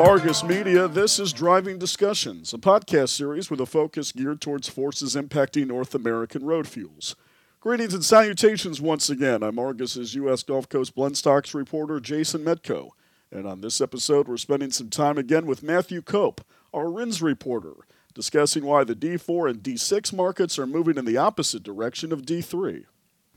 Argus 0.00 0.44
Media, 0.44 0.86
this 0.86 1.18
is 1.18 1.32
Driving 1.32 1.76
Discussions, 1.76 2.54
a 2.54 2.58
podcast 2.58 3.08
series 3.08 3.50
with 3.50 3.60
a 3.60 3.66
focus 3.66 4.12
geared 4.12 4.40
towards 4.40 4.68
forces 4.68 5.16
impacting 5.16 5.66
North 5.66 5.92
American 5.92 6.44
road 6.44 6.68
fuels. 6.68 7.16
Greetings 7.58 7.94
and 7.94 8.04
salutations 8.04 8.80
once 8.80 9.10
again. 9.10 9.42
I'm 9.42 9.58
Argus's 9.58 10.14
U.S. 10.14 10.44
Gulf 10.44 10.68
Coast 10.68 10.94
blend 10.94 11.16
stocks 11.16 11.52
reporter 11.52 11.98
Jason 11.98 12.44
Metko. 12.44 12.90
And 13.32 13.44
on 13.46 13.60
this 13.60 13.80
episode, 13.80 14.28
we're 14.28 14.36
spending 14.36 14.70
some 14.70 14.88
time 14.88 15.18
again 15.18 15.46
with 15.46 15.64
Matthew 15.64 16.00
Cope, 16.00 16.42
our 16.72 16.88
RINs 16.90 17.20
reporter, 17.20 17.74
discussing 18.14 18.64
why 18.64 18.84
the 18.84 18.94
D4 18.94 19.50
and 19.50 19.62
D6 19.62 20.12
markets 20.12 20.60
are 20.60 20.66
moving 20.66 20.96
in 20.96 21.06
the 21.06 21.16
opposite 21.16 21.64
direction 21.64 22.12
of 22.12 22.22
D3. 22.22 22.84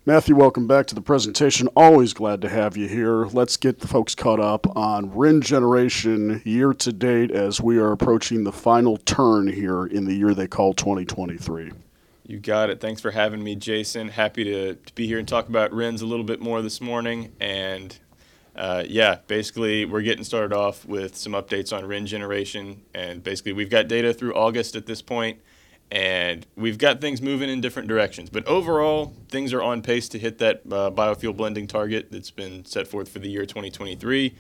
Matthew, 0.04 0.36
welcome 0.36 0.66
back 0.66 0.88
to 0.88 0.96
the 0.96 1.02
presentation. 1.02 1.68
Always 1.76 2.14
glad 2.14 2.42
to 2.42 2.50
have 2.50 2.76
you 2.76 2.88
here. 2.88 3.26
Let's 3.26 3.56
get 3.56 3.82
the 3.82 3.88
folks 3.88 4.16
caught 4.16 4.40
up 4.40 4.76
on 4.76 5.16
RIN 5.16 5.42
generation 5.42 6.42
year 6.44 6.74
to 6.74 6.92
date 6.92 7.30
as 7.30 7.62
we 7.62 7.78
are 7.78 7.92
approaching 7.92 8.44
the 8.44 8.52
final 8.52 8.98
turn 8.98 9.48
here 9.48 9.86
in 9.86 10.06
the 10.06 10.16
year 10.16 10.34
they 10.34 10.48
call 10.48 10.74
2023. 10.74 11.72
You 12.26 12.40
got 12.40 12.72
it. 12.72 12.82
Thanks 12.82 13.00
for 13.00 13.12
having 13.12 13.44
me, 13.44 13.56
Jason. 13.56 14.08
Happy 14.08 14.44
to, 14.44 14.74
to 14.74 14.96
be 14.96 15.06
here 15.06 15.20
and 15.20 15.28
talk 15.28 15.50
about 15.50 15.72
RINs 15.72 16.02
a 16.02 16.08
little 16.08 16.26
bit 16.26 16.42
more 16.42 16.64
this 16.64 16.82
morning. 16.82 17.34
And 17.40 17.96
uh, 18.56 18.84
yeah, 18.88 19.20
basically, 19.28 19.86
we're 19.86 20.02
getting 20.02 20.24
started 20.24 20.52
off 20.52 20.84
with 20.84 21.16
some 21.16 21.34
updates 21.34 21.78
on 21.78 21.86
RIN 21.86 22.08
generation. 22.08 22.82
And 22.96 23.22
basically, 23.22 23.54
we've 23.54 23.70
got 23.70 23.88
data 23.88 24.16
through 24.16 24.34
August 24.34 24.76
at 24.76 24.88
this 24.88 25.04
point 25.04 25.42
and 25.92 26.48
we've 26.56 26.78
got 26.78 27.02
things 27.02 27.22
moving 27.22 27.50
in 27.50 27.60
different 27.60 27.90
directions. 27.90 28.30
But 28.30 28.48
overall, 28.48 29.14
things 29.28 29.52
are 29.52 29.62
on 29.62 29.82
pace 29.82 30.08
to 30.10 30.20
hit 30.20 30.38
that 30.38 30.62
uh, 30.66 30.90
biofuel 30.90 31.36
blending 31.36 31.68
target 31.68 32.08
that's 32.12 32.32
been 32.32 32.64
set 32.64 32.88
forth 32.88 33.10
for 33.10 33.20
the 33.20 33.30
year 33.30 33.46
2023. 33.46 34.34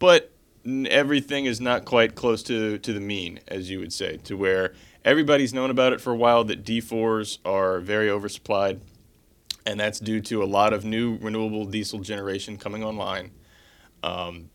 But 0.00 0.32
everything 0.66 1.44
is 1.44 1.60
not 1.60 1.84
quite 1.84 2.16
close 2.16 2.42
to, 2.44 2.78
to 2.78 2.92
the 2.92 3.00
mean, 3.00 3.38
as 3.46 3.70
you 3.70 3.78
would 3.78 3.92
say, 3.92 4.16
to 4.24 4.36
where 4.36 4.74
everybody's 5.04 5.54
known 5.54 5.70
about 5.70 5.92
it 5.92 6.00
for 6.00 6.12
a 6.12 6.16
while 6.16 6.42
that 6.42 6.64
D4s 6.64 7.38
are 7.44 7.78
very 7.78 8.08
oversupplied. 8.08 8.80
And 9.64 9.78
that's 9.78 10.00
due 10.00 10.20
to 10.22 10.42
a 10.42 10.46
lot 10.46 10.72
of 10.72 10.84
new 10.84 11.18
renewable 11.18 11.66
diesel 11.66 12.00
generation 12.00 12.56
coming 12.56 12.82
online. 12.82 13.30
Um, 14.02 14.50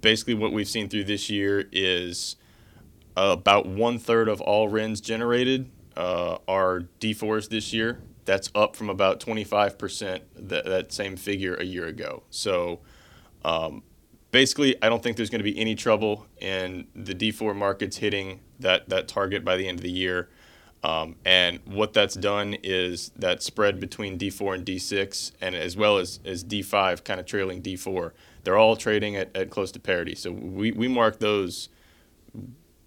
basically, 0.00 0.34
what 0.34 0.52
we've 0.52 0.68
seen 0.68 0.88
through 0.88 1.04
this 1.04 1.28
year 1.28 1.68
is 1.72 2.36
about 3.16 3.66
one 3.66 3.98
third 3.98 4.28
of 4.28 4.40
all 4.40 4.68
RINs 4.68 5.00
generated 5.00 5.68
uh, 5.98 6.38
are 6.46 6.84
D4s 7.00 7.48
this 7.50 7.72
year. 7.72 8.00
That's 8.24 8.50
up 8.54 8.76
from 8.76 8.88
about 8.88 9.20
25% 9.20 10.20
that, 10.36 10.64
that 10.64 10.92
same 10.92 11.16
figure 11.16 11.56
a 11.56 11.64
year 11.64 11.86
ago. 11.86 12.22
So 12.30 12.80
um, 13.44 13.82
basically, 14.30 14.80
I 14.80 14.88
don't 14.88 15.02
think 15.02 15.16
there's 15.16 15.30
going 15.30 15.40
to 15.40 15.50
be 15.50 15.58
any 15.58 15.74
trouble 15.74 16.26
in 16.40 16.86
the 16.94 17.14
D4 17.14 17.54
markets 17.56 17.96
hitting 17.96 18.40
that, 18.60 18.88
that 18.88 19.08
target 19.08 19.44
by 19.44 19.56
the 19.56 19.66
end 19.66 19.80
of 19.80 19.82
the 19.82 19.90
year. 19.90 20.28
Um, 20.84 21.16
and 21.24 21.58
what 21.64 21.92
that's 21.92 22.14
done 22.14 22.54
is 22.62 23.10
that 23.16 23.42
spread 23.42 23.80
between 23.80 24.16
D4 24.16 24.54
and 24.54 24.64
D6, 24.64 25.32
and 25.40 25.56
as 25.56 25.76
well 25.76 25.98
as, 25.98 26.20
as 26.24 26.44
D5 26.44 27.02
kind 27.02 27.18
of 27.18 27.26
trailing 27.26 27.60
D4, 27.60 28.12
they're 28.44 28.56
all 28.56 28.76
trading 28.76 29.16
at, 29.16 29.36
at 29.36 29.50
close 29.50 29.72
to 29.72 29.80
parity. 29.80 30.14
So 30.14 30.30
we, 30.30 30.70
we 30.70 30.86
mark 30.86 31.18
those 31.18 31.70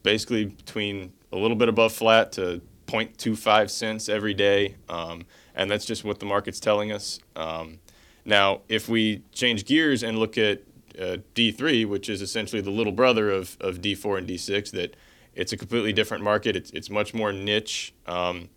basically 0.04 0.46
between 0.46 1.12
a 1.34 1.36
little 1.36 1.58
bit 1.58 1.68
above 1.68 1.92
flat 1.92 2.32
to 2.34 2.62
0.25 2.92 3.70
cents 3.70 4.10
every 4.10 4.34
day, 4.34 4.76
um, 4.90 5.24
and 5.56 5.70
that's 5.70 5.86
just 5.86 6.04
what 6.04 6.20
the 6.20 6.26
market's 6.26 6.60
telling 6.60 6.92
us. 6.92 7.20
Um, 7.36 7.80
now, 8.26 8.62
if 8.68 8.90
we 8.90 9.24
change 9.32 9.66
gears 9.66 10.04
and 10.04 10.20
look 10.20 10.38
at 10.38 10.64
uh, 11.00 11.18
D3, 11.36 11.88
which 11.88 12.10
is 12.10 12.22
essentially 12.22 12.62
the 12.62 12.72
little 12.72 12.92
brother 12.92 13.30
of, 13.32 13.58
of 13.60 13.82
D4 13.82 14.20
and 14.20 14.28
D6, 14.28 14.72
that 14.72 14.96
it's 15.34 15.54
a 15.54 15.58
completely 15.58 15.94
different 15.94 16.24
market. 16.24 16.56
It's, 16.56 16.72
it's 16.72 16.90
much 16.90 17.14
more 17.14 17.32
niche. 17.32 17.94
Um, 18.06 18.50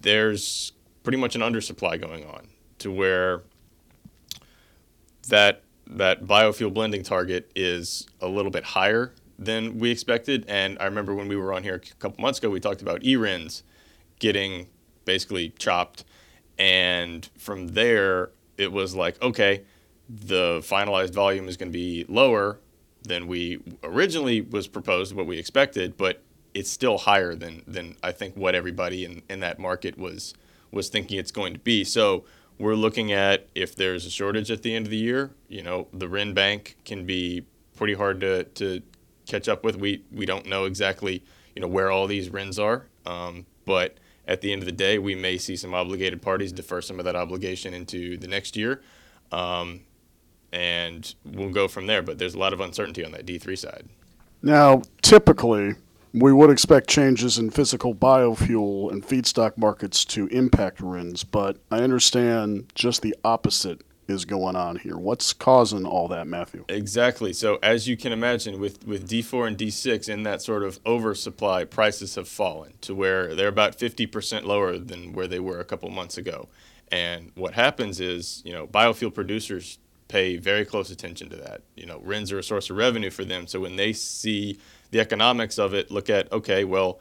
there's 0.00 0.72
pretty 1.02 1.18
much 1.18 1.34
an 1.34 1.40
undersupply 1.40 2.00
going 2.00 2.24
on 2.26 2.48
to 2.78 2.90
where 2.90 3.42
that 5.28 5.62
that 5.86 6.24
biofuel 6.24 6.72
blending 6.72 7.02
target 7.02 7.50
is 7.54 8.06
a 8.20 8.26
little 8.26 8.50
bit 8.50 8.64
higher 8.64 9.12
than 9.44 9.78
we 9.78 9.90
expected. 9.90 10.44
And 10.48 10.76
I 10.80 10.84
remember 10.84 11.14
when 11.14 11.28
we 11.28 11.36
were 11.36 11.52
on 11.52 11.62
here 11.62 11.74
a 11.74 11.94
couple 11.96 12.20
months 12.22 12.38
ago, 12.38 12.50
we 12.50 12.60
talked 12.60 12.82
about 12.82 13.02
ERINs 13.02 13.62
getting 14.18 14.68
basically 15.04 15.50
chopped. 15.58 16.04
And 16.58 17.28
from 17.38 17.68
there, 17.68 18.30
it 18.56 18.72
was 18.72 18.94
like, 18.94 19.20
okay, 19.22 19.62
the 20.08 20.60
finalized 20.60 21.12
volume 21.12 21.48
is 21.48 21.56
going 21.56 21.72
to 21.72 21.76
be 21.76 22.04
lower 22.08 22.58
than 23.02 23.26
we 23.26 23.60
originally 23.82 24.40
was 24.40 24.68
proposed, 24.68 25.14
what 25.14 25.26
we 25.26 25.38
expected, 25.38 25.96
but 25.96 26.22
it's 26.54 26.70
still 26.70 26.98
higher 26.98 27.34
than, 27.34 27.62
than 27.66 27.96
I 28.02 28.12
think 28.12 28.36
what 28.36 28.54
everybody 28.54 29.04
in, 29.04 29.22
in 29.28 29.40
that 29.40 29.58
market 29.58 29.98
was 29.98 30.34
was 30.70 30.88
thinking 30.88 31.18
it's 31.18 31.30
going 31.30 31.52
to 31.52 31.58
be. 31.58 31.84
So 31.84 32.24
we're 32.58 32.74
looking 32.74 33.12
at 33.12 33.48
if 33.54 33.74
there's 33.74 34.06
a 34.06 34.10
shortage 34.10 34.50
at 34.50 34.62
the 34.62 34.74
end 34.74 34.86
of 34.86 34.90
the 34.90 34.96
year, 34.96 35.30
you 35.48 35.62
know, 35.62 35.88
the 35.92 36.08
RIN 36.08 36.32
bank 36.32 36.76
can 36.84 37.04
be 37.04 37.44
pretty 37.76 37.94
hard 37.94 38.20
to, 38.20 38.44
to 38.44 38.82
catch 39.26 39.48
up 39.48 39.64
with. 39.64 39.76
We 39.76 40.04
we 40.12 40.26
don't 40.26 40.46
know 40.46 40.64
exactly 40.64 41.22
you 41.54 41.62
know 41.62 41.68
where 41.68 41.90
all 41.90 42.06
these 42.06 42.30
RINs 42.30 42.58
are, 42.58 42.86
um, 43.06 43.46
but 43.64 43.98
at 44.26 44.40
the 44.40 44.52
end 44.52 44.62
of 44.62 44.66
the 44.66 44.72
day, 44.72 44.98
we 44.98 45.14
may 45.14 45.36
see 45.36 45.56
some 45.56 45.74
obligated 45.74 46.22
parties 46.22 46.52
defer 46.52 46.80
some 46.80 46.98
of 46.98 47.04
that 47.04 47.16
obligation 47.16 47.74
into 47.74 48.16
the 48.16 48.28
next 48.28 48.56
year, 48.56 48.82
um, 49.32 49.80
and 50.52 51.14
we'll 51.24 51.50
go 51.50 51.68
from 51.68 51.86
there. 51.86 52.02
But 52.02 52.18
there's 52.18 52.34
a 52.34 52.38
lot 52.38 52.52
of 52.52 52.60
uncertainty 52.60 53.04
on 53.04 53.12
that 53.12 53.26
D3 53.26 53.58
side. 53.58 53.88
Now, 54.42 54.82
typically, 55.02 55.74
we 56.12 56.32
would 56.32 56.50
expect 56.50 56.88
changes 56.88 57.38
in 57.38 57.50
physical 57.50 57.94
biofuel 57.94 58.90
and 58.90 59.06
feedstock 59.06 59.56
markets 59.56 60.04
to 60.06 60.26
impact 60.28 60.80
RINs, 60.80 61.24
but 61.24 61.58
I 61.70 61.78
understand 61.78 62.70
just 62.74 63.02
the 63.02 63.14
opposite 63.24 63.82
is 64.08 64.24
going 64.24 64.56
on 64.56 64.76
here? 64.76 64.96
What's 64.96 65.32
causing 65.32 65.84
all 65.84 66.08
that, 66.08 66.26
Matthew? 66.26 66.64
Exactly. 66.68 67.32
So 67.32 67.58
as 67.62 67.88
you 67.88 67.96
can 67.96 68.12
imagine, 68.12 68.60
with, 68.60 68.86
with 68.86 69.08
D4 69.08 69.48
and 69.48 69.58
D6 69.58 70.08
in 70.08 70.22
that 70.24 70.42
sort 70.42 70.62
of 70.62 70.80
oversupply, 70.84 71.64
prices 71.64 72.14
have 72.16 72.28
fallen 72.28 72.74
to 72.82 72.94
where 72.94 73.34
they're 73.34 73.48
about 73.48 73.78
50% 73.78 74.44
lower 74.44 74.78
than 74.78 75.12
where 75.12 75.28
they 75.28 75.40
were 75.40 75.60
a 75.60 75.64
couple 75.64 75.88
months 75.90 76.18
ago. 76.18 76.48
And 76.90 77.32
what 77.34 77.54
happens 77.54 78.00
is, 78.00 78.42
you 78.44 78.52
know, 78.52 78.66
biofuel 78.66 79.14
producers 79.14 79.78
pay 80.08 80.36
very 80.36 80.64
close 80.64 80.90
attention 80.90 81.30
to 81.30 81.36
that. 81.36 81.62
You 81.74 81.86
know, 81.86 82.00
RINs 82.00 82.30
are 82.32 82.38
a 82.38 82.42
source 82.42 82.68
of 82.68 82.76
revenue 82.76 83.10
for 83.10 83.24
them. 83.24 83.46
So 83.46 83.60
when 83.60 83.76
they 83.76 83.94
see 83.94 84.58
the 84.90 85.00
economics 85.00 85.58
of 85.58 85.72
it, 85.72 85.90
look 85.90 86.10
at, 86.10 86.30
okay, 86.30 86.64
well, 86.64 87.00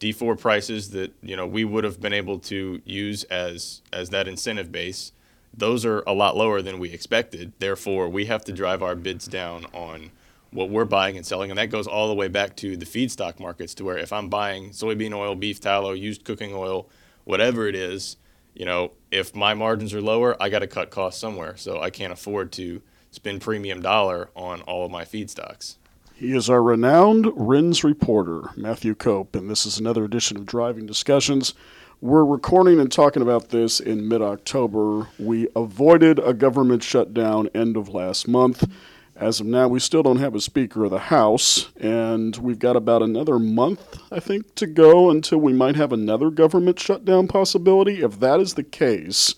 D4 0.00 0.38
prices 0.38 0.90
that, 0.90 1.12
you 1.22 1.36
know, 1.36 1.46
we 1.46 1.64
would 1.64 1.84
have 1.84 2.00
been 2.00 2.12
able 2.12 2.38
to 2.40 2.80
use 2.84 3.24
as 3.24 3.82
as 3.92 4.10
that 4.10 4.28
incentive 4.28 4.70
base 4.72 5.12
those 5.54 5.84
are 5.84 6.02
a 6.06 6.12
lot 6.12 6.36
lower 6.36 6.62
than 6.62 6.78
we 6.78 6.90
expected. 6.90 7.52
Therefore, 7.58 8.08
we 8.08 8.26
have 8.26 8.44
to 8.44 8.52
drive 8.52 8.82
our 8.82 8.94
bids 8.94 9.26
down 9.26 9.66
on 9.72 10.10
what 10.50 10.70
we're 10.70 10.84
buying 10.84 11.16
and 11.16 11.26
selling. 11.26 11.50
And 11.50 11.58
that 11.58 11.70
goes 11.70 11.86
all 11.86 12.08
the 12.08 12.14
way 12.14 12.28
back 12.28 12.56
to 12.56 12.76
the 12.76 12.86
feedstock 12.86 13.38
markets 13.38 13.74
to 13.74 13.84
where 13.84 13.98
if 13.98 14.12
I'm 14.12 14.28
buying 14.28 14.70
soybean 14.70 15.14
oil, 15.14 15.34
beef 15.34 15.60
tallow, 15.60 15.92
used 15.92 16.24
cooking 16.24 16.54
oil, 16.54 16.88
whatever 17.24 17.66
it 17.66 17.74
is, 17.74 18.16
you 18.54 18.64
know, 18.64 18.92
if 19.10 19.34
my 19.34 19.54
margins 19.54 19.94
are 19.94 20.00
lower, 20.00 20.40
I 20.42 20.48
got 20.48 20.60
to 20.60 20.66
cut 20.66 20.90
costs 20.90 21.20
somewhere. 21.20 21.56
So 21.56 21.80
I 21.80 21.90
can't 21.90 22.12
afford 22.12 22.52
to 22.52 22.82
spend 23.10 23.40
premium 23.40 23.82
dollar 23.82 24.30
on 24.34 24.62
all 24.62 24.84
of 24.84 24.90
my 24.90 25.04
feedstocks. 25.04 25.76
He 26.14 26.32
is 26.32 26.50
our 26.50 26.60
renowned 26.60 27.30
RINs 27.36 27.84
reporter, 27.84 28.50
Matthew 28.56 28.96
Cope, 28.96 29.36
and 29.36 29.48
this 29.48 29.64
is 29.64 29.78
another 29.78 30.04
edition 30.04 30.36
of 30.36 30.46
Driving 30.46 30.84
Discussions. 30.84 31.54
We're 32.00 32.24
recording 32.24 32.78
and 32.78 32.92
talking 32.92 33.22
about 33.22 33.48
this 33.48 33.80
in 33.80 34.06
mid 34.06 34.22
October. 34.22 35.08
We 35.18 35.48
avoided 35.56 36.20
a 36.20 36.32
government 36.32 36.84
shutdown 36.84 37.48
end 37.56 37.76
of 37.76 37.88
last 37.88 38.28
month. 38.28 38.70
As 39.16 39.40
of 39.40 39.46
now, 39.46 39.66
we 39.66 39.80
still 39.80 40.04
don't 40.04 40.20
have 40.20 40.36
a 40.36 40.40
Speaker 40.40 40.84
of 40.84 40.92
the 40.92 41.00
House, 41.00 41.70
and 41.76 42.36
we've 42.36 42.60
got 42.60 42.76
about 42.76 43.02
another 43.02 43.40
month, 43.40 43.98
I 44.12 44.20
think, 44.20 44.54
to 44.54 44.68
go 44.68 45.10
until 45.10 45.38
we 45.38 45.52
might 45.52 45.74
have 45.74 45.92
another 45.92 46.30
government 46.30 46.78
shutdown 46.78 47.26
possibility. 47.26 48.00
If 48.00 48.20
that 48.20 48.38
is 48.38 48.54
the 48.54 48.62
case, 48.62 49.34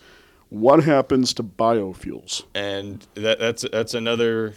what 0.51 0.85
happens 0.85 1.33
to 1.35 1.43
biofuels? 1.43 2.45
And 2.55 3.07
that, 3.15 3.39
that's 3.39 3.65
that's 3.73 3.95
another. 3.95 4.53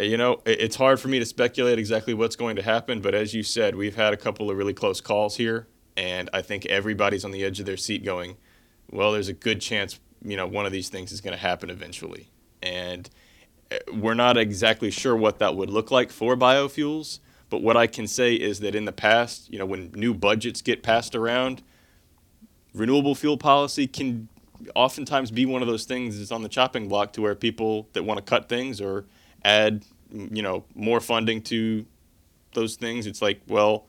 You 0.00 0.16
know, 0.16 0.42
it's 0.44 0.74
hard 0.74 0.98
for 0.98 1.06
me 1.06 1.20
to 1.20 1.26
speculate 1.26 1.78
exactly 1.78 2.12
what's 2.12 2.34
going 2.34 2.56
to 2.56 2.62
happen, 2.62 3.00
but 3.00 3.14
as 3.14 3.34
you 3.34 3.44
said, 3.44 3.76
we've 3.76 3.94
had 3.94 4.12
a 4.12 4.16
couple 4.16 4.50
of 4.50 4.56
really 4.56 4.74
close 4.74 5.00
calls 5.00 5.36
here 5.36 5.68
and 6.02 6.28
I 6.32 6.42
think 6.42 6.66
everybody's 6.66 7.24
on 7.24 7.30
the 7.30 7.44
edge 7.44 7.60
of 7.60 7.66
their 7.66 7.76
seat 7.76 8.04
going, 8.04 8.36
well, 8.90 9.12
there's 9.12 9.28
a 9.28 9.32
good 9.32 9.60
chance, 9.60 10.00
you 10.24 10.36
know, 10.36 10.48
one 10.48 10.66
of 10.66 10.72
these 10.72 10.88
things 10.88 11.12
is 11.12 11.20
going 11.20 11.32
to 11.32 11.40
happen 11.40 11.70
eventually. 11.70 12.28
And 12.60 13.08
uh, 13.70 13.76
we're 13.94 14.14
not 14.14 14.36
exactly 14.36 14.90
sure 14.90 15.14
what 15.14 15.38
that 15.38 15.54
would 15.54 15.70
look 15.70 15.92
like 15.92 16.10
for 16.10 16.34
biofuels, 16.34 17.20
but 17.50 17.62
what 17.62 17.76
I 17.76 17.86
can 17.86 18.08
say 18.08 18.34
is 18.34 18.58
that 18.60 18.74
in 18.74 18.84
the 18.84 18.92
past, 18.92 19.48
you 19.48 19.60
know, 19.60 19.64
when 19.64 19.92
new 19.94 20.12
budgets 20.12 20.60
get 20.60 20.82
passed 20.82 21.14
around, 21.14 21.62
renewable 22.74 23.14
fuel 23.14 23.38
policy 23.38 23.86
can 23.86 24.28
oftentimes 24.74 25.30
be 25.30 25.46
one 25.46 25.62
of 25.62 25.68
those 25.68 25.84
things 25.84 26.18
that's 26.18 26.32
on 26.32 26.42
the 26.42 26.48
chopping 26.48 26.88
block 26.88 27.12
to 27.12 27.22
where 27.22 27.36
people 27.36 27.88
that 27.92 28.02
want 28.02 28.18
to 28.18 28.24
cut 28.24 28.48
things 28.48 28.80
or 28.80 29.04
add 29.44 29.84
you 30.12 30.42
know, 30.42 30.64
more 30.74 31.00
funding 31.00 31.42
to 31.42 31.86
those 32.54 32.76
things, 32.76 33.06
it's 33.06 33.22
like, 33.22 33.40
well, 33.46 33.86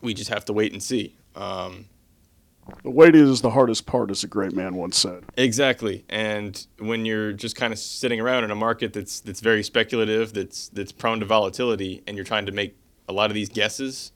we 0.00 0.14
just 0.14 0.30
have 0.30 0.44
to 0.46 0.52
wait 0.52 0.72
and 0.72 0.82
see. 0.82 1.16
Um, 1.34 1.86
the 2.82 2.90
waiting 2.90 3.26
is 3.26 3.40
the 3.40 3.50
hardest 3.50 3.86
part, 3.86 4.10
as 4.10 4.24
a 4.24 4.26
great 4.26 4.52
man 4.52 4.74
once 4.74 4.98
said. 4.98 5.24
Exactly, 5.36 6.04
and 6.08 6.66
when 6.78 7.04
you're 7.06 7.32
just 7.32 7.56
kind 7.56 7.72
of 7.72 7.78
sitting 7.78 8.20
around 8.20 8.44
in 8.44 8.50
a 8.50 8.54
market 8.54 8.92
that's 8.92 9.20
that's 9.20 9.40
very 9.40 9.62
speculative, 9.62 10.32
that's 10.34 10.68
that's 10.68 10.92
prone 10.92 11.20
to 11.20 11.26
volatility, 11.26 12.02
and 12.06 12.16
you're 12.16 12.26
trying 12.26 12.46
to 12.46 12.52
make 12.52 12.76
a 13.08 13.12
lot 13.12 13.30
of 13.30 13.34
these 13.34 13.48
guesses, 13.48 14.12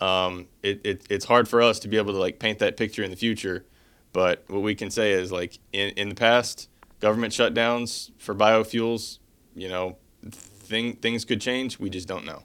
um, 0.00 0.46
it, 0.62 0.80
it 0.84 1.06
it's 1.08 1.24
hard 1.24 1.48
for 1.48 1.62
us 1.62 1.78
to 1.80 1.88
be 1.88 1.96
able 1.96 2.12
to 2.12 2.18
like 2.18 2.38
paint 2.38 2.58
that 2.58 2.76
picture 2.76 3.02
in 3.02 3.10
the 3.10 3.16
future. 3.16 3.64
But 4.12 4.44
what 4.48 4.62
we 4.62 4.74
can 4.74 4.90
say 4.90 5.12
is 5.12 5.32
like 5.32 5.58
in 5.72 5.90
in 5.90 6.08
the 6.10 6.14
past, 6.14 6.68
government 7.00 7.32
shutdowns 7.32 8.10
for 8.18 8.34
biofuels, 8.34 9.18
you 9.54 9.68
know, 9.68 9.96
thing 10.30 10.96
things 10.96 11.24
could 11.24 11.40
change. 11.40 11.78
We 11.78 11.90
just 11.90 12.08
don't 12.08 12.24
know. 12.24 12.42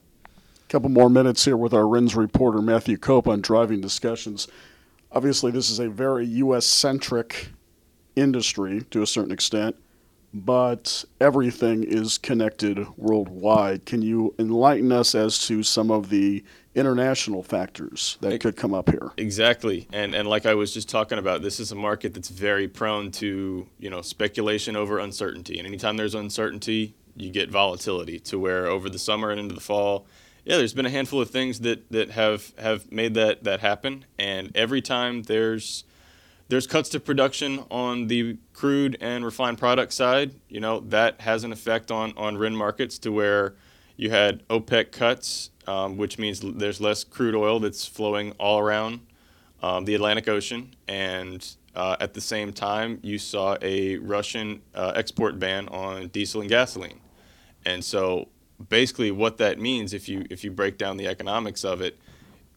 Couple 0.71 0.89
more 0.89 1.09
minutes 1.09 1.43
here 1.43 1.57
with 1.57 1.73
our 1.73 1.85
RINs 1.85 2.15
reporter 2.15 2.61
Matthew 2.61 2.95
Cope 2.95 3.27
on 3.27 3.41
driving 3.41 3.81
discussions 3.81 4.47
obviously 5.11 5.51
this 5.51 5.69
is 5.69 5.79
a 5.79 5.89
very 5.89 6.25
U.S. 6.25 6.65
centric 6.65 7.49
industry 8.15 8.83
to 8.91 9.01
a 9.01 9.07
certain 9.07 9.31
extent, 9.31 9.75
but 10.33 11.03
everything 11.19 11.83
is 11.83 12.17
connected 12.17 12.87
worldwide. 12.97 13.85
Can 13.85 14.01
you 14.01 14.33
enlighten 14.39 14.91
us 14.91 15.13
as 15.13 15.45
to 15.47 15.63
some 15.63 15.91
of 15.91 16.09
the 16.09 16.43
international 16.73 17.43
factors 17.43 18.17
that 18.21 18.39
could 18.39 18.55
come 18.55 18.73
up 18.73 18.89
here? 18.89 19.11
Exactly, 19.17 19.87
and 19.91 20.15
and 20.15 20.27
like 20.27 20.45
I 20.45 20.53
was 20.53 20.73
just 20.73 20.89
talking 20.89 21.17
about, 21.17 21.41
this 21.41 21.59
is 21.59 21.71
a 21.71 21.75
market 21.75 22.13
that's 22.13 22.29
very 22.29 22.67
prone 22.67 23.11
to 23.11 23.67
you 23.79 23.89
know 23.89 24.01
speculation 24.01 24.75
over 24.75 24.99
uncertainty, 24.99 25.57
and 25.57 25.67
anytime 25.67 25.97
there's 25.97 26.15
uncertainty, 26.15 26.95
you 27.17 27.29
get 27.29 27.49
volatility. 27.49 28.19
To 28.19 28.39
where 28.39 28.67
over 28.67 28.89
the 28.89 28.99
summer 28.99 29.31
and 29.31 29.39
into 29.39 29.55
the 29.55 29.61
fall 29.61 30.05
yeah, 30.45 30.57
there's 30.57 30.73
been 30.73 30.85
a 30.85 30.91
handful 30.91 31.21
of 31.21 31.29
things 31.29 31.59
that, 31.59 31.91
that 31.91 32.11
have, 32.11 32.53
have 32.57 32.91
made 32.91 33.13
that, 33.13 33.43
that 33.43 33.59
happen. 33.59 34.05
And 34.17 34.51
every 34.55 34.81
time 34.81 35.23
there's 35.23 35.83
there's 36.51 36.67
cuts 36.67 36.89
to 36.89 36.99
production 36.99 37.63
on 37.71 38.07
the 38.07 38.37
crude 38.51 38.97
and 38.99 39.23
refined 39.23 39.57
product 39.57 39.93
side, 39.93 40.33
you 40.49 40.59
know, 40.59 40.81
that 40.81 41.21
has 41.21 41.45
an 41.45 41.53
effect 41.53 41.91
on, 41.91 42.11
on 42.17 42.37
RIN 42.37 42.53
markets 42.53 42.99
to 42.99 43.09
where 43.09 43.55
you 43.95 44.09
had 44.09 44.45
OPEC 44.49 44.91
cuts, 44.91 45.51
um, 45.65 45.95
which 45.95 46.19
means 46.19 46.41
there's 46.41 46.81
less 46.81 47.05
crude 47.05 47.35
oil 47.35 47.61
that's 47.61 47.85
flowing 47.85 48.33
all 48.33 48.59
around 48.59 48.99
um, 49.63 49.85
the 49.85 49.95
Atlantic 49.95 50.27
Ocean. 50.27 50.75
And 50.89 51.47
uh, 51.73 51.95
at 52.01 52.13
the 52.13 52.19
same 52.19 52.51
time, 52.51 52.99
you 53.01 53.17
saw 53.17 53.55
a 53.61 53.95
Russian 53.99 54.61
uh, 54.75 54.91
export 54.93 55.39
ban 55.39 55.69
on 55.69 56.09
diesel 56.09 56.41
and 56.41 56.49
gasoline. 56.49 56.99
And 57.65 57.81
so 57.81 58.27
basically 58.69 59.11
what 59.11 59.37
that 59.37 59.59
means 59.59 59.93
if 59.93 60.07
you 60.09 60.25
if 60.29 60.43
you 60.43 60.51
break 60.51 60.77
down 60.77 60.97
the 60.97 61.07
economics 61.07 61.63
of 61.63 61.81
it 61.81 61.99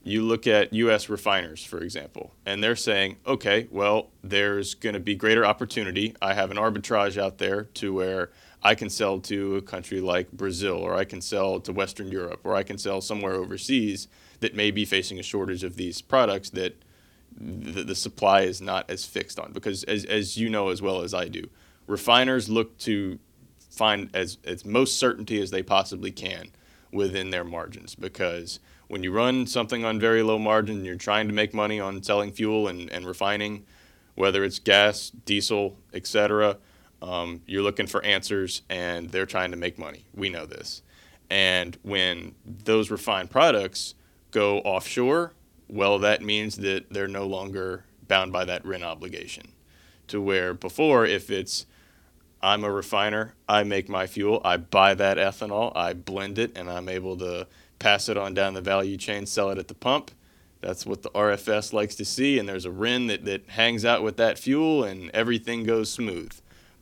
you 0.03 0.23
look 0.23 0.47
at 0.47 0.73
US 0.73 1.09
refiners 1.09 1.65
for 1.65 1.81
example 1.81 2.33
and 2.45 2.63
they're 2.63 2.77
saying 2.77 3.17
okay 3.27 3.69
well 3.71 4.09
there's 4.25 4.75
going 4.75 4.95
to 4.95 5.01
be 5.01 5.15
greater 5.15 5.45
opportunity. 5.45 6.17
I 6.21 6.35
have 6.35 6.51
an 6.51 6.57
arbitrage 6.57 7.21
out 7.21 7.39
there 7.39 7.65
to 7.65 7.93
where 7.93 8.31
I 8.63 8.75
can 8.75 8.89
sell 8.89 9.21
to 9.21 9.57
a 9.57 9.63
country 9.63 10.01
like 10.01 10.33
Brazil 10.33 10.77
or 10.77 10.95
I 10.95 11.05
can 11.05 11.21
sell 11.21 11.61
to 11.61 11.73
Western 11.73 12.09
Europe 12.09 12.41
or 12.45 12.55
I 12.55 12.63
can 12.63 12.79
sell 12.79 13.03
somewhere 13.03 13.35
overseas 13.35 14.09
that 14.41 14.55
may 14.55 14.71
be 14.71 14.87
facing 14.87 15.19
a 15.19 15.23
shortage 15.23 15.63
of 15.63 15.77
these 15.77 16.01
products 16.01 16.51
that 16.51 16.83
the, 17.39 17.85
the 17.85 17.95
supply 17.95 18.43
is 18.43 18.63
not 18.63 18.89
as 18.89 19.05
fixed 19.05 19.39
on. 19.39 19.53
Because 19.53 19.85
as, 19.85 20.05
as 20.07 20.39
you 20.39 20.49
know 20.49 20.71
as 20.71 20.81
well 20.81 21.03
as 21.03 21.13
I 21.13 21.29
do 21.29 21.49
refiners 21.87 22.49
look 22.49 22.79
to 22.79 23.19
find 23.75 24.11
as, 24.15 24.39
as 24.45 24.65
most 24.65 24.99
certainty 24.99 25.41
as 25.41 25.51
they 25.51 25.63
possibly 25.63 26.11
can 26.11 26.49
within 26.93 27.31
their 27.31 27.45
margins 27.45 27.95
because 27.95 28.61
when 28.89 29.03
you 29.03 29.11
run 29.11 29.47
something 29.47 29.85
on 29.85 29.99
very 29.99 30.23
low 30.23 30.39
margin 30.39 30.77
and 30.77 30.87
you're 30.87 30.97
trying 30.97 31.27
to 31.27 31.35
make 31.35 31.55
money 31.55 31.81
on 31.81 32.03
selling 32.03 32.31
fuel 32.31 32.69
and, 32.69 32.91
and 32.91 33.07
refining, 33.07 33.65
whether 34.15 34.45
it's 34.45 34.59
gas, 34.59 35.11
diesel, 35.11 35.77
etc., 35.93 36.59
um, 37.03 37.43
you're 37.47 37.63
looking 37.63 37.87
for 37.87 38.03
answers 38.05 38.63
and 38.71 39.11
they're 39.11 39.27
trying 39.27 39.51
to 39.51 39.57
make 39.57 39.79
money. 39.79 40.05
We 40.15 40.29
know 40.29 40.47
this. 40.47 40.83
And 41.29 41.77
when 41.83 42.35
those 42.45 42.91
refined 42.91 43.31
products 43.31 43.95
go 44.31 44.59
offshore, 44.61 45.33
well, 45.69 45.99
that 45.99 46.23
means 46.23 46.57
that 46.57 46.91
they're 46.91 47.09
no 47.09 47.27
longer 47.27 47.85
bound 48.07 48.33
by 48.33 48.45
that 48.45 48.65
RIN 48.65 48.83
obligation. 48.83 49.49
To 50.09 50.21
where 50.21 50.53
before, 50.53 51.07
if 51.07 51.31
it's 51.31 51.67
I'm 52.45 52.63
a 52.63 52.71
refiner. 52.71 53.35
I 53.49 53.63
make 53.63 53.89
my 53.89 54.07
fuel. 54.07 54.43
I 54.45 54.59
buy 54.59 54.93
that 54.93 55.17
ethanol. 55.17 55.73
I 55.75 55.95
blend 55.95 56.39
it, 56.39 56.53
and 56.55 56.71
I'm 56.71 56.91
able 56.91 57.17
to 57.17 57.47
pass 57.79 58.11
it 58.11 58.19
on 58.19 58.35
down 58.35 58.53
the 58.53 58.61
value 58.61 58.99
chain, 58.99 59.25
sell 59.25 59.49
it 59.49 59.57
at 59.57 59.69
the 59.69 59.75
pump. 59.75 60.11
That's 60.61 60.85
what 60.85 61.01
the 61.01 61.09
RFS 61.11 61.73
likes 61.73 61.95
to 61.95 62.05
see. 62.05 62.39
And 62.39 62.47
there's 62.47 62.67
a 62.67 62.71
RIN 62.71 63.07
that, 63.07 63.25
that 63.25 63.49
hangs 63.49 63.87
out 63.87 64.03
with 64.03 64.19
that 64.19 64.39
fuel, 64.39 64.85
and 64.85 65.11
everything 65.13 65.65
goes 65.65 65.91
smooth. 65.91 66.33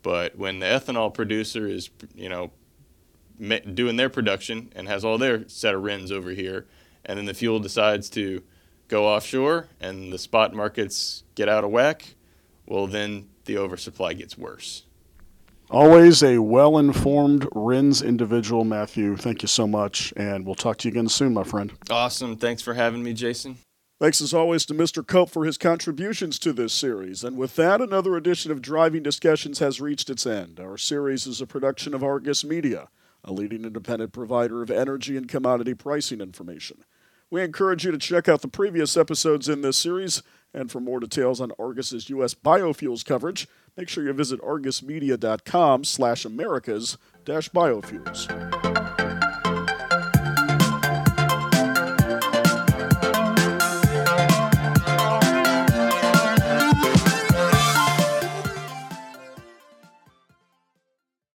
But 0.02 0.36
when 0.36 0.58
the 0.58 0.66
ethanol 0.66 1.14
producer 1.14 1.68
is, 1.68 1.90
you 2.12 2.28
know, 2.28 2.50
doing 3.72 3.94
their 3.94 4.10
production 4.10 4.72
and 4.74 4.88
has 4.88 5.04
all 5.04 5.16
their 5.16 5.48
set 5.48 5.76
of 5.76 5.84
RINs 5.84 6.10
over 6.10 6.30
here, 6.30 6.66
and 7.04 7.16
then 7.16 7.26
the 7.26 7.34
fuel 7.34 7.60
decides 7.60 8.10
to 8.10 8.42
go 8.88 9.06
offshore 9.06 9.68
and 9.80 10.12
the 10.12 10.18
spot 10.18 10.54
markets 10.54 11.22
get 11.36 11.48
out 11.48 11.62
of 11.62 11.70
whack, 11.70 12.16
well, 12.66 12.88
then 12.88 13.28
the 13.44 13.56
oversupply 13.56 14.12
gets 14.12 14.36
worse. 14.36 14.86
Always 15.72 16.22
a 16.22 16.36
well 16.36 16.76
informed 16.76 17.48
RINs 17.54 18.02
individual, 18.02 18.62
Matthew. 18.62 19.16
Thank 19.16 19.40
you 19.40 19.48
so 19.48 19.66
much, 19.66 20.12
and 20.18 20.44
we'll 20.44 20.54
talk 20.54 20.76
to 20.78 20.88
you 20.88 20.92
again 20.92 21.08
soon, 21.08 21.32
my 21.32 21.44
friend. 21.44 21.72
Awesome. 21.88 22.36
Thanks 22.36 22.60
for 22.60 22.74
having 22.74 23.02
me, 23.02 23.14
Jason. 23.14 23.56
Thanks 23.98 24.20
as 24.20 24.34
always 24.34 24.66
to 24.66 24.74
Mr. 24.74 25.06
Cope 25.06 25.30
for 25.30 25.46
his 25.46 25.56
contributions 25.56 26.38
to 26.40 26.52
this 26.52 26.74
series. 26.74 27.24
And 27.24 27.38
with 27.38 27.56
that, 27.56 27.80
another 27.80 28.18
edition 28.18 28.52
of 28.52 28.60
Driving 28.60 29.02
Discussions 29.02 29.60
has 29.60 29.80
reached 29.80 30.10
its 30.10 30.26
end. 30.26 30.60
Our 30.60 30.76
series 30.76 31.26
is 31.26 31.40
a 31.40 31.46
production 31.46 31.94
of 31.94 32.04
Argus 32.04 32.44
Media, 32.44 32.88
a 33.24 33.32
leading 33.32 33.64
independent 33.64 34.12
provider 34.12 34.60
of 34.60 34.70
energy 34.70 35.16
and 35.16 35.26
commodity 35.26 35.72
pricing 35.72 36.20
information. 36.20 36.84
We 37.30 37.40
encourage 37.40 37.86
you 37.86 37.92
to 37.92 37.98
check 37.98 38.28
out 38.28 38.42
the 38.42 38.48
previous 38.48 38.94
episodes 38.94 39.48
in 39.48 39.62
this 39.62 39.78
series, 39.78 40.22
and 40.52 40.70
for 40.70 40.80
more 40.80 41.00
details 41.00 41.40
on 41.40 41.50
Argus's 41.58 42.10
U.S. 42.10 42.34
biofuels 42.34 43.06
coverage, 43.06 43.48
make 43.76 43.88
sure 43.88 44.04
you 44.04 44.12
visit 44.12 44.40
argusmedia.com 44.40 45.84
slash 45.84 46.24
americas 46.24 46.98
dash 47.24 47.48
biofuels. 47.50 48.71